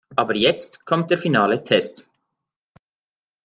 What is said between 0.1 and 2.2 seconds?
Aber jetzt kommt der finale Test.